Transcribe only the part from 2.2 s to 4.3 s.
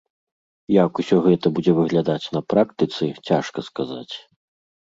на практыцы, цяжка сказаць.